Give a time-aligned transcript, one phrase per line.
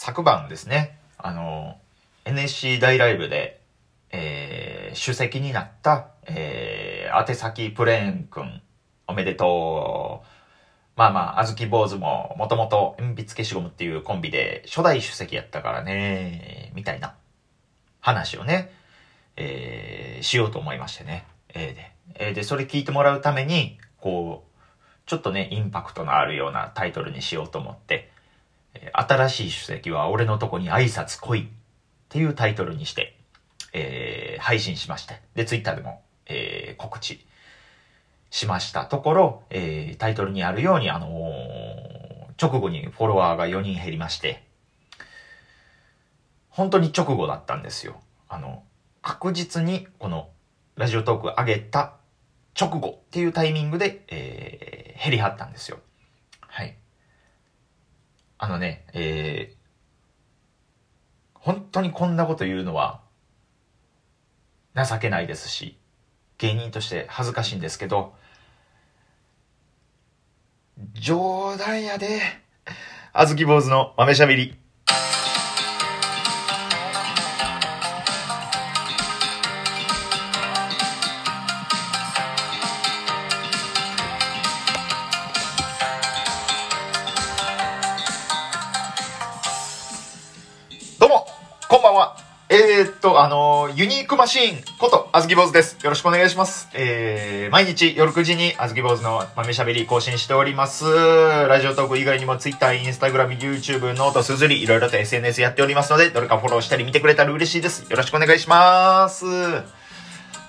[0.00, 1.76] 昨晩ですね、あの、
[2.24, 3.60] NSC 大ライブで、
[4.12, 8.62] えー、主席になった、えー、宛先プレーンくん、
[9.08, 10.26] おめでとう。
[10.94, 17.16] まあまあ、あずき坊主も、もともと鉛筆消しゴムっていうコンビで初代主席やったからね、みたいな
[17.98, 18.70] 話をね、
[19.34, 21.26] えー、しようと思いましてね。
[21.48, 21.92] えー、で、
[22.26, 28.12] えー、で、それ聞いてもらうために、こう、ちょっとね、インパクトのあるようなタイトルにしようと思って、
[28.92, 31.46] 新しい主席は俺のとこに挨拶来いっ
[32.08, 33.18] ていうタイトルにして、
[33.72, 35.20] えー、配信しまして。
[35.34, 37.26] で、ツイッターでも、えー、告知
[38.30, 44.44] しましたところ、えー、タイトルにあるように、あのー、直後にフォロワーが4人減りまして、
[46.50, 48.00] 本当に直後だったんですよ。
[48.28, 48.62] あの、
[49.02, 50.28] 確実にこの
[50.76, 51.94] ラジオトーク上げた
[52.58, 55.78] 直後っていうタイミングで、えー、減りはったんですよ。
[58.38, 59.56] あのね、えー、
[61.34, 63.00] 本当にこんなこと言うのは
[64.76, 65.76] 情けないですし、
[66.38, 68.14] 芸人として恥ずかしいんですけど、
[70.94, 72.20] 冗談やで。
[73.12, 74.56] あずき坊主の豆しゃべり。
[91.70, 92.16] こんばんは。
[92.48, 95.76] えー、っと、あの、ユニークマシーンこと、あずき坊主です。
[95.84, 96.70] よろしくお願いします。
[96.72, 100.86] えー、毎日夜9時にあずき坊主の豆しゃべり更新しております。
[100.86, 107.82] ラジオトーク以外にも Twitter、Instagram、YouTube、 note、SUZURI、いろいろと SNS やっておりますので、どれかフォローしたり見てくれたら嬉しいです。
[107.90, 109.26] よろしくお願いします。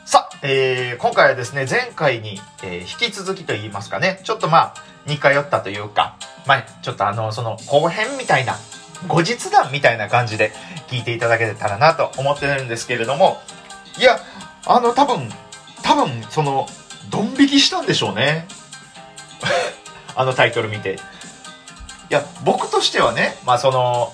[0.05, 4.73] さあ、えー、今回はですね、前回に、えー、引き続きと言いますかね、ちょっとまあ、
[5.05, 6.15] 似通ったというか、
[6.47, 8.55] ま、ちょっとあの、その、後編みたいな
[9.07, 10.51] 後日談みたいな感じで
[10.87, 13.41] 聞いていただけたらなと思ってるんですけれども、
[13.97, 14.19] いや、
[14.65, 15.29] あの、多分、
[15.83, 16.67] 多分、その、
[17.09, 18.47] ドン引きしたんでしょうね。
[20.15, 20.93] あのタイトル見て。
[20.93, 20.97] い
[22.09, 24.13] や、僕としてはね、まあその、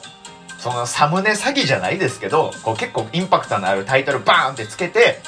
[0.60, 5.22] そのサムネ詐欺じゃないですけど、こう結構インパクトのあるタイトルバーンってつけて、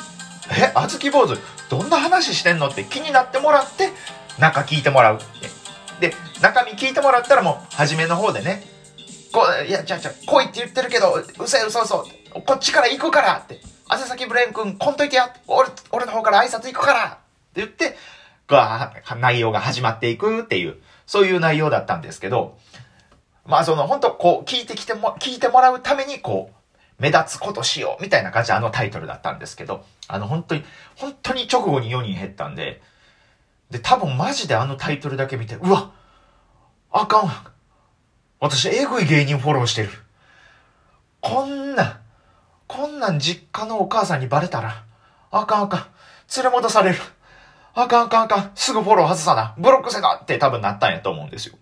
[0.50, 1.38] え、あずき坊主、
[1.70, 3.92] どんな話してんのって気になってもらって、
[4.40, 5.20] 中聞いてもらうっ
[6.00, 6.10] て。
[6.10, 8.64] で、中身聞いてもらったらもう、初めの方でね、
[9.38, 12.08] こう、いや、じゃじゃ来いって言ってるけど、うせうそそ、
[12.44, 13.62] こっちから行くからって。
[13.88, 15.32] 汗先ブレン君、こんといてや。
[15.46, 17.06] 俺、俺の方から挨拶行くから。
[17.06, 17.10] っ
[17.54, 17.96] て言って、
[18.48, 22.58] が、内容が始まっていくっていう、そういう内容だったんですけど、
[23.46, 26.56] まあその、本当こう、聞いてきても、聞いてもらうために、こう、
[26.98, 30.64] 目立つことしよう、みたいな感じあのタイトルだったんですけど、あの、本当に、
[30.96, 32.82] 本当に直後に4人減ったんで、
[33.70, 35.92] で、多分マジであのタイトルだけ見て、うわ
[36.92, 37.57] あかん。
[38.40, 39.90] 私、えぐい芸人フォローしてる。
[41.22, 42.02] こんな、
[42.68, 44.84] こんなん実家のお母さんにバレたら、
[45.32, 45.86] あかんあかん。
[46.36, 46.98] 連れ戻される。
[47.74, 48.52] あかんあかんあかん。
[48.56, 49.56] すぐフォロー外さな。
[49.58, 51.56] ブロックせなって多分なったんやと思うんですよ。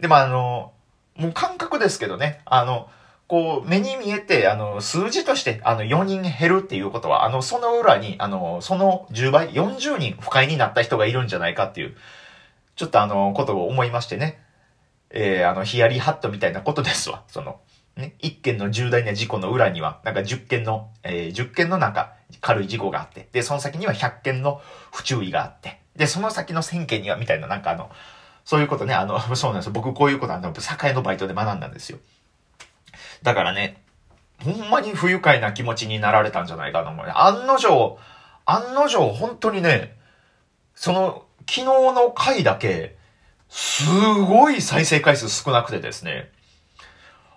[0.00, 0.72] で、まあ、あの、
[1.16, 2.40] もう感覚ですけどね。
[2.44, 2.88] あの、
[3.26, 11.96] こう、目に見えて、あの、数字として、あの、4人減るっていうことは、あの、その裏に、あの、その10倍、40人不快になった人がいるんじゃないかっていう、
[12.76, 14.43] ちょっとあの、ことを思いましてね。
[15.16, 17.22] えー、あの、ヒヤリハットみたいなことですわ。
[17.28, 17.60] その、
[17.96, 24.60] ね、一件の重大な事故の裏には、なんか10件の、えー、10件のなんか軽い事故があって、で、その先には100件の
[24.92, 27.90] 不注意があって、で、その先の1000件には、みたいな、なんかあの、
[28.44, 29.72] そういうことね、あの、 そうなんですよ。
[29.72, 31.98] 僕こういうことあの、栄のバイトで学んだんですよ。
[33.22, 33.80] だからね、
[34.42, 37.06] ほんまに不愉快な気持ちになられたんじゃないかな思う。
[37.14, 37.98] 案の定、
[38.46, 39.96] 案の定、本当にね、
[40.74, 42.93] その、昨日の回だけ、
[43.56, 46.32] すごい再生回数少なくてですね。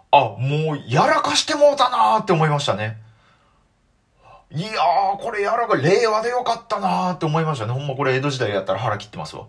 [0.10, 2.98] あ、もうやらかしてもうたなーって思いましたね。
[4.50, 7.74] いやー、これやらか、令和でよかったなーって思いましたね。
[7.74, 9.46] ほんまこれ江戸時代やったら腹切ってますわ。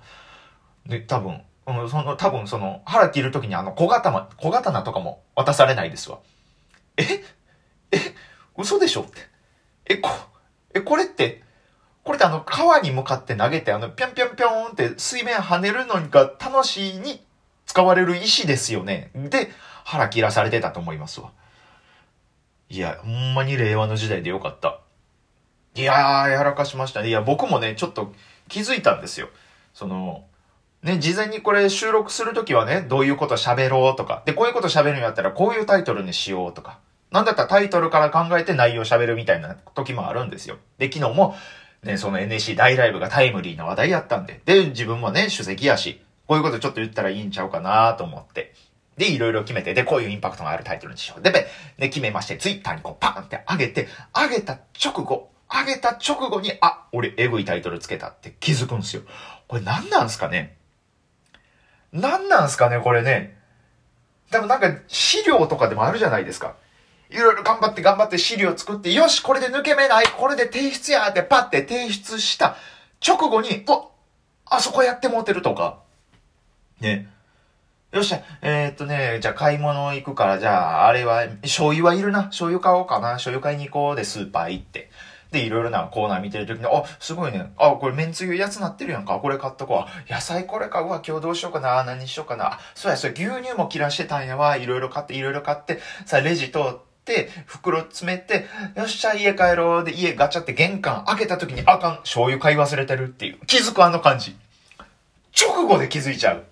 [0.85, 6.19] で、多分、うん、その、多分その、腹切るときにあの小刀、小刀とかも渡されないですわ。
[6.99, 7.25] え？
[7.93, 7.99] え？
[8.59, 9.13] 嘘でしょって。
[9.87, 10.11] え、こ、
[10.75, 11.43] え、これって、
[12.09, 17.23] これってあの、川に向かって投げて、あの、ぴょんぴょんぴょんって水面跳ねるのが楽しいに
[17.67, 19.11] 使われる石ですよね。
[19.15, 19.51] で、
[19.85, 21.33] 腹切らされてたと思いますわ。
[22.71, 24.81] いや、ほんまに令和の時代でよかった。
[25.75, 27.09] いやー、やらかしましたね。
[27.09, 28.15] いや、僕もね、ちょっと
[28.49, 29.29] 気づいたんですよ。
[29.75, 30.25] その、
[30.83, 36.79] ね、事前にこれ収録するときはね、どういうこと喋ろうとか、で、こういうこと喋るんやったらこういうタイトルにしようとか、
[37.11, 40.57] なんだったらタイトルから考えて内容喋るみたいな時もあるんですよ。
[40.79, 41.37] で、昨日も、
[41.83, 48.53] ね、その NSC 大ライブがタイムリーな話題やったんで、で、自分もね、主席やし、こういうことちょっと言ったらいいんちゃうかなと思って。
[48.97, 51.23] で、いろいろ決めて、で、こういうインパクトがあるタイトルにしよう。
[51.23, 59.03] で、で、決めまして、ツイッターにこうパーンって上げて、上げた直後、上げた直後に、あ、俺エグいタイトルつけたって気づくんですよ。
[59.47, 60.57] これ何なんすかね？
[61.93, 63.39] 何なんすかねこれね？
[64.31, 66.57] 多分なんか資料とかでもあるじゃないですか。
[67.11, 72.57] いろいろ頑張って頑張って資料作って、よし、これで抜け目ない、これで提出やってパッて提出した
[73.07, 73.91] 直後に、お
[74.47, 75.81] あそこやってもうてるとか。
[76.81, 77.09] ね。
[77.91, 82.25] よっしゃ、えー、っとね、じゃあ買い物行くから、じゃあ、あれは、醤油はいるな。
[82.25, 83.13] 醤油買おうかな。
[83.13, 84.91] 醤油買いに行こうで、スーパー行って。
[85.31, 87.51] で、いろいろなコーナー見てるときに、あ、すごいね。
[87.57, 89.19] あ、これめんつゆやつなってるやんか。
[89.21, 90.13] これ買っとこう。
[90.13, 91.03] 野菜これ買うわ。
[91.07, 91.83] 今日どうしようかな。
[91.85, 92.59] 何しようかな。
[92.75, 94.59] そうや、それ牛乳も切らしてたんやわ。
[94.59, 95.81] いろいろ買って、いろいろ買って。
[96.05, 96.88] さあ、レジ通って、
[97.47, 99.85] 袋詰めて、よっしゃ、家帰ろう。
[99.85, 101.97] で、家ガチャって玄関開けたときに、あかん。
[101.99, 103.39] 醤油買い忘れてるっていう。
[103.47, 104.37] 気づくあの感じ。
[105.41, 106.45] 直後で気づいちゃう。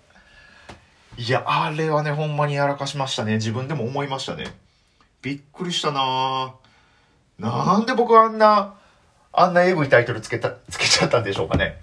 [1.19, 3.35] いや、あれはね、ほんまにやらかしましたね。
[3.35, 4.55] 自分でも思いましたね。
[5.23, 6.55] びっくりしたな
[7.39, 8.75] なんで僕あんな、
[9.33, 11.81] あんなエグいタイトルつけた、つけちゃったんでしょうかね。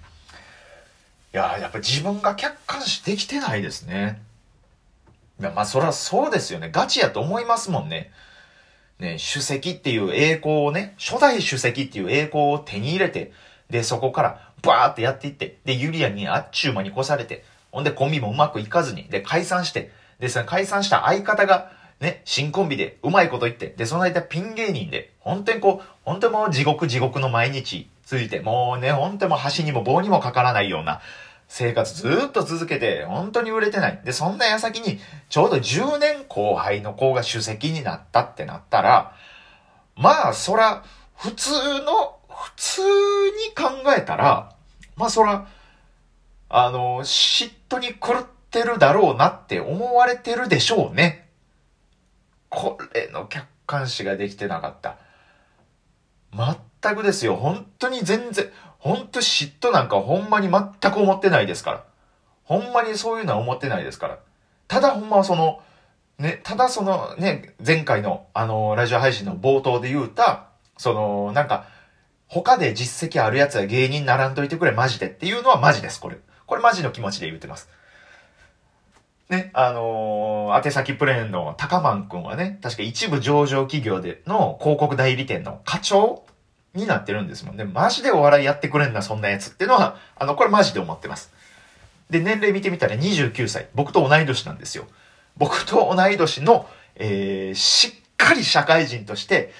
[1.32, 4.22] いや、やっぱ自分が客観視できてないですね。
[5.40, 6.70] いや、まあそらそうですよね。
[6.72, 8.12] ガチやと思いますもんね。
[8.98, 13.32] ね、主席っていう栄光をね、初代主席っていう栄光を手に入れて、
[13.70, 31.00] で、そこからバーってやっていって、で、ユリアにあっちゅう間に越されて、ほんでコンビもうまくいかずに、で、解散して、で、その解散した相方が、ね、新コンビでうまいこと言って、で、その間ピン芸人で、本当にこう、本当にもう地獄地獄の毎日ついて、もうね、本当にもう橋にも棒にもかからないような
[31.56, 34.00] 生活ずっと続けて、本当に売れてない。
[34.04, 34.98] で、そんな矢先に、
[35.28, 39.14] ちょうど10年後輩の子が主席になったってなったら、
[39.94, 40.82] まあ、そら、
[41.14, 41.52] 普通
[41.84, 44.52] の、普通に考えたら、
[44.96, 45.46] まあそら、
[46.48, 51.28] あの、嫉妬に狂ってるだろうなって思われてるでしょうね。
[52.48, 54.96] これの客観視ができてなかった。
[56.82, 57.36] 全くですよ。
[57.36, 58.50] 本当に全然、
[58.84, 61.84] 本当嫉妬なんかほんまに全く思ってないですから。
[62.44, 64.18] ほんまにそういうのは思ってないですから。
[64.68, 65.62] ただほんまはその、
[66.18, 71.66] ね、ただそのね、前回のあの、ラジオ配信の冒頭で言うた、その、なんか、
[72.28, 76.18] 他で実績あるやつは芸人ならんといてくれ、マジでっていうのはマジです、これ。
[76.44, 77.70] これマジの気持ちで言ってます。
[79.30, 86.26] ね、あのー、宛先プレーンの高ンくんはね、確か一部上場企業での広告代理店の課長
[86.74, 87.64] になってるんですもんね。
[87.64, 91.32] マジでお笑いやってくれんな、そんなやつっていうのは、あの、これマジで思ってます。
[92.10, 93.68] で、年齢見てみたら29歳。
[93.74, 94.86] 僕と同い年なんですよ。
[95.36, 99.52] 僕と同い年の、えー、しっかり社会人として、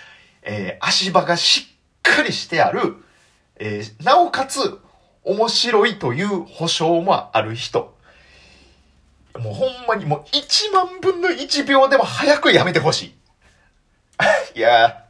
[0.42, 2.96] えー、足場がしっかりしてある、
[3.56, 4.78] えー、なおかつ、
[5.22, 7.94] 面白いという保証もある人。
[9.38, 13.14] もうほんまにもう1万分の1秒でも早くやめてほしい。
[14.58, 15.03] いやー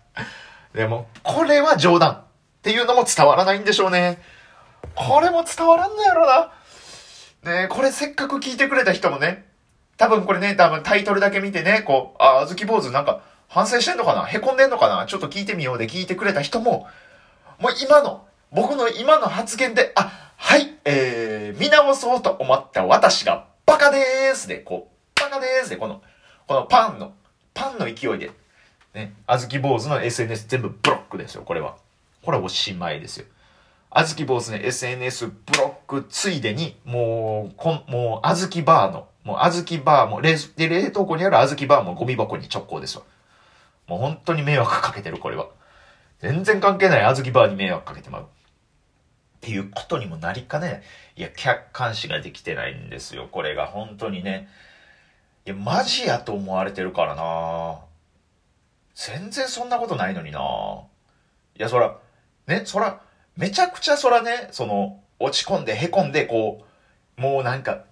[0.74, 2.22] でも、これは冗談っ
[2.62, 4.20] ていうのも伝わらないんでしょうね。
[4.94, 6.52] これも伝わらんのやろな。
[7.44, 9.46] ねこれせっかく聞いてくれた人もね、
[9.96, 14.24] 多分これね、多分タイトルだけ見てね、こう、あ、あずき坊主なんか反省してんのかな？
[14.24, 15.06] 凹んでんのかな？
[15.06, 16.88] ちょっと聞いてみようで聞いてくれた人も、
[17.60, 26.02] もう今の僕の今の発言で、あ、はい、えー、見直そうと思った私がバカでーすで、こう、バカでーすで、この、
[26.48, 27.12] このパンの、
[27.52, 28.32] パンの勢いで、
[28.94, 31.76] ね、あずき坊主の SNS 全部ブロックですよ、これは。
[32.22, 33.26] これはおしまいですよ。
[33.90, 43.04] あずき坊主の SNS ブロックついでに、もう、こん、もう、あずきバーの、もう、あずきバーも、冷、で、冷凍庫にあるあずきバーもゴミ箱に直行ですわ。
[43.86, 45.48] もう本当に迷惑かけてる、これは。
[46.20, 48.22] 全然関係ないあずきバーに迷惑かけてまう。
[48.22, 48.26] っ
[49.40, 50.82] ていうことにもなりかね
[51.16, 53.28] いや、客観視ができてないんですよ。
[53.30, 54.48] これが本当にね。
[55.46, 57.83] いや、マジやと思われてるからな
[59.06, 61.98] 全然そんなことないのにないや、そら、
[62.46, 63.02] ね、そら、
[63.36, 66.64] めちゃくちゃそらね、その、落ち込んで凹んで、こ
[67.18, 67.84] う、もうなんか、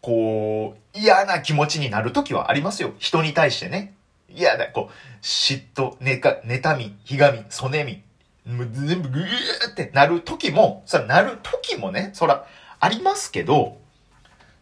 [0.00, 2.94] こう、嫌な気持ちになる時はありますよ。
[2.98, 3.94] 人に対してね。
[4.30, 8.02] 嫌だ、こう、嫉妬、ねか、妬み、ひがみ、そねみ、
[8.50, 9.26] もう全部ぐー
[9.70, 12.46] ってなる時も、そらなる時もね、そら、
[12.80, 13.76] ありますけど、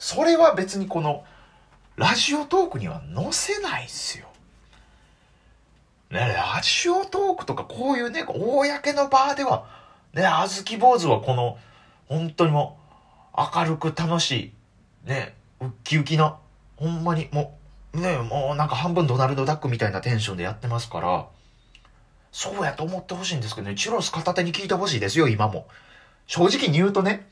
[0.01, 1.25] それは別にこの、
[1.95, 4.26] ラジオトークには載せないっすよ。
[6.11, 9.67] ね、ラジオトークとかこういうね、公の場では、
[10.13, 11.59] ね、あずき坊主はこの、
[12.09, 12.79] 本当にも
[13.37, 14.53] う、明るく楽し
[15.05, 16.37] い、ね、ウッキウキな、
[16.77, 17.59] ほんまにも
[17.93, 21.27] う、ね、もうなんか半分ドナルドダックみたいなテンションでやってますから、
[22.31, 25.67] そうやと思ってほしいんですけどね、チュロス片手に聞いてほしいですよ、今も。
[26.27, 27.27] 正直に言うとね。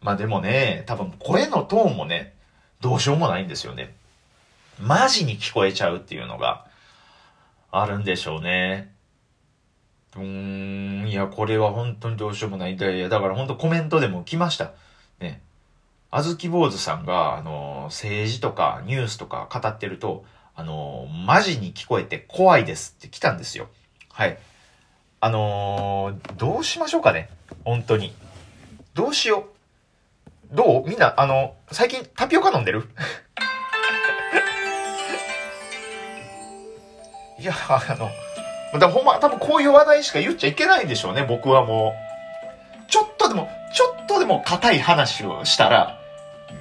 [0.00, 2.34] まあでもね、多分声のトーンもね、
[2.80, 3.94] どうしようもないんですよね。
[4.80, 6.66] マジに聞こえちゃうっていうのが
[7.70, 8.92] あるんでしょうね。
[10.16, 12.76] うーん、いや、これは本当にどうしようもない。
[12.76, 14.72] だだから本当コメントでも来ました。
[15.20, 15.42] ね。
[16.10, 23.68] あずき坊主さんが、あの、政治とかニュースとか語ってると、あの、マジに聞こえて怖いですって来たんですよ。
[24.10, 24.38] はい。
[25.20, 27.28] あのー、どうしましょうかね
[27.64, 28.14] 本当に。
[28.94, 29.48] どうしよ
[30.52, 30.54] う。
[30.54, 30.88] どう？
[30.88, 32.88] みんな、あの、最近タピオカ飲んでる？
[37.38, 37.96] いや、あ
[38.72, 41.94] の、だほんま、多分こういう話題しか言っちゃいけないんでしょうね、僕はも
[42.86, 42.90] う。
[42.90, 45.98] ちょっとでも、ちょっとでも硬い話をしたら、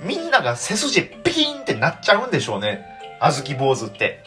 [0.03, 2.85] みんなが背筋ピーンってなっちゃうんでしょうね。
[3.19, 4.23] あずき坊主って。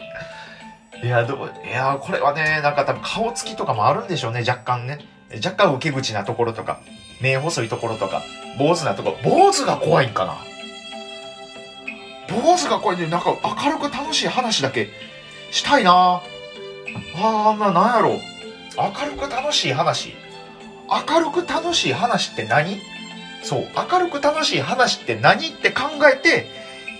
[1.03, 4.99] いや、どう、いや、これはね、なんか多分顔つきとかもあるんでしょうね、若干ね。
[5.35, 6.79] 若干受け口なところとか、
[7.21, 8.23] 目細いところとか、
[8.57, 9.29] 坊主なところ。
[9.29, 10.35] 坊主が怖いんかな
[12.27, 14.89] 坊主が怖いんで、なんか明るく楽しい話だけ
[15.51, 16.38] したいなあ
[17.15, 18.19] あ、あんな、なんやろう。
[18.77, 20.15] 明るく楽しい話。
[20.89, 22.79] 明るく楽しい話って何？
[23.43, 26.47] そう、明るく楽しい話って何って考えて、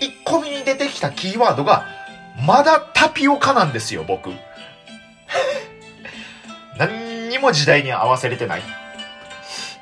[0.00, 1.86] 1個目に出てきたキーワードが、
[2.46, 4.30] まだタピオカなんですよ、僕。
[6.78, 8.62] 何にも時代に合わせれてない。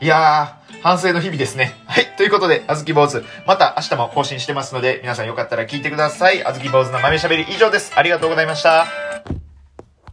[0.00, 1.75] いやー、反省の日々ですね。
[1.87, 2.07] はい。
[2.17, 6.45] ということで、あずき坊主、また明日も更新してますので、皆さんよかったら聞いてください。
[6.45, 7.93] あずき坊主の豆しゃべり以上です。
[7.97, 8.87] ありがとうございました。